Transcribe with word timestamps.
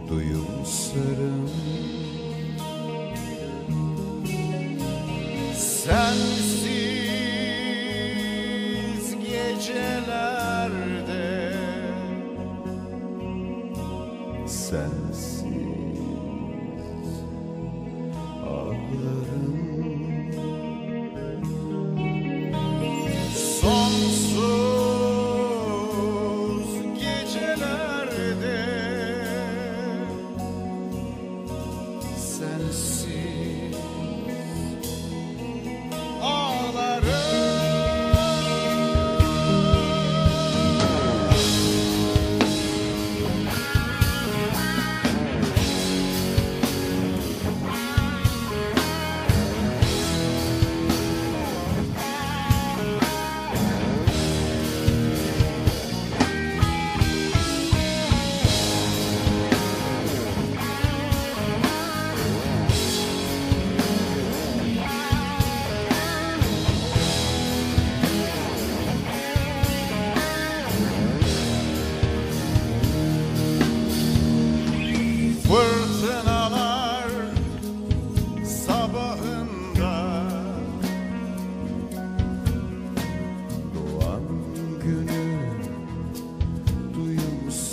duyumsarım 0.10 1.50
Sensiz 5.56 6.66
gece 9.16 9.99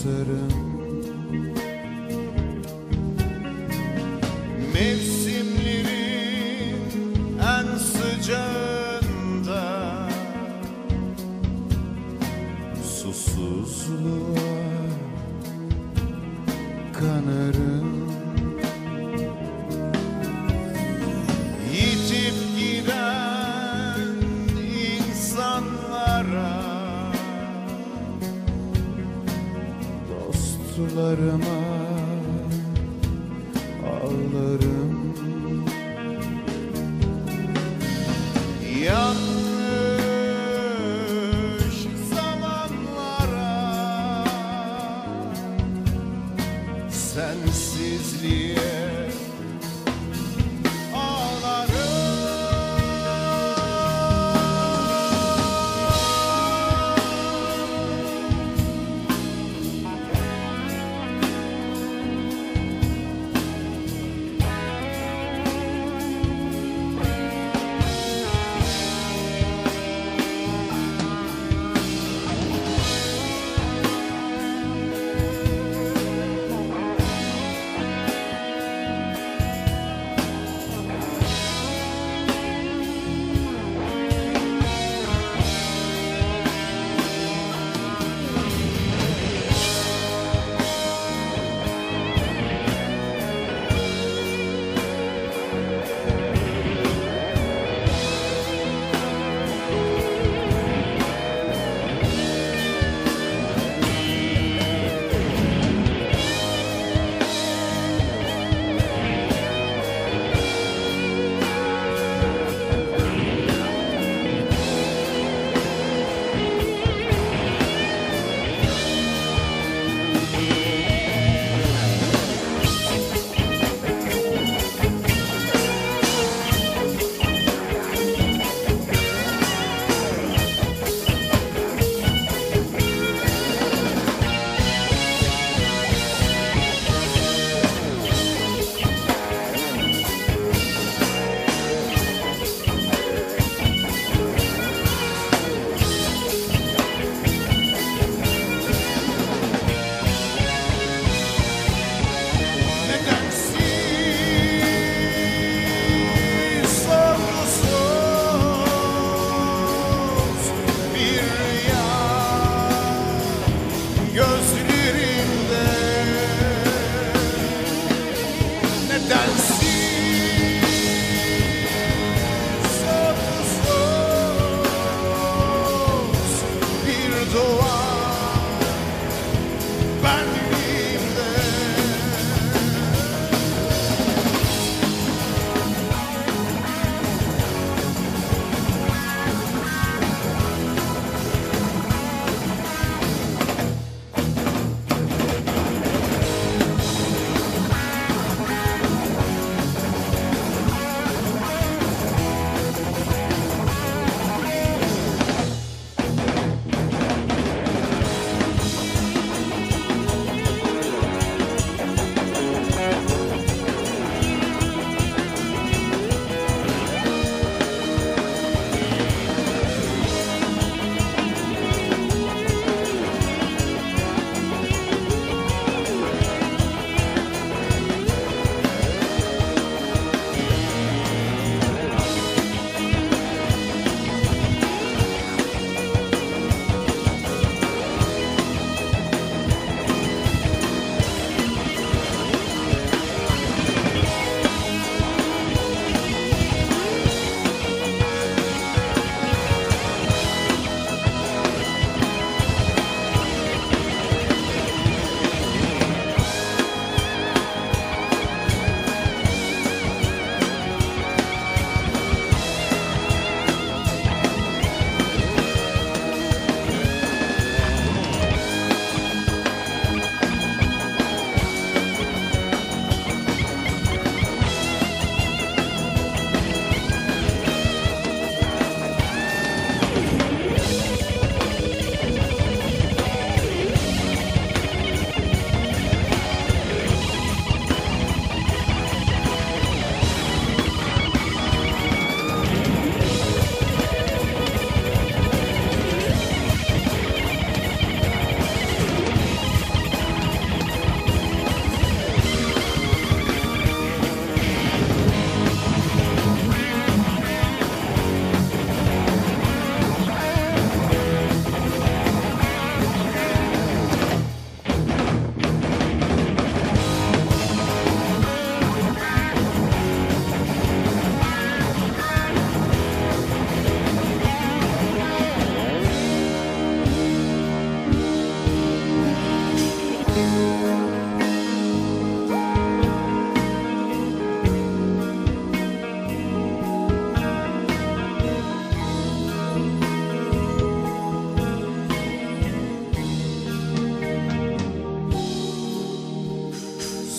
duyumsarım 0.06 0.52
Mevsimlerin 4.74 6.06
en 7.40 7.78
sıcağında 7.78 9.64
Susuzluğa 12.82 14.36
kanarım 17.00 17.95
Dostlarıma 31.06 31.56
ağlarım. 33.86 35.14
Yanlış 38.84 39.25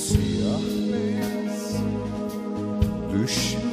Siyah 0.07 0.61
beyaz 0.91 1.75
düşme 3.13 3.66